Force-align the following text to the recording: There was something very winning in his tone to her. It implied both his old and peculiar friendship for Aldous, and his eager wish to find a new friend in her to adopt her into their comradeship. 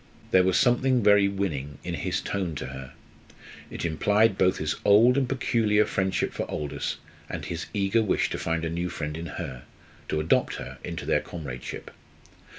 There 0.31 0.41
was 0.43 0.57
something 0.57 1.03
very 1.03 1.27
winning 1.27 1.77
in 1.83 1.93
his 1.93 2.21
tone 2.21 2.55
to 2.55 2.65
her. 2.65 2.93
It 3.69 3.85
implied 3.85 4.35
both 4.35 4.57
his 4.57 4.75
old 4.83 5.15
and 5.15 5.29
peculiar 5.29 5.85
friendship 5.85 6.33
for 6.33 6.49
Aldous, 6.49 6.97
and 7.29 7.45
his 7.45 7.67
eager 7.71 8.01
wish 8.01 8.27
to 8.31 8.39
find 8.39 8.65
a 8.65 8.69
new 8.71 8.89
friend 8.89 9.15
in 9.15 9.27
her 9.27 9.61
to 10.09 10.19
adopt 10.19 10.55
her 10.55 10.79
into 10.83 11.05
their 11.05 11.21
comradeship. 11.21 11.91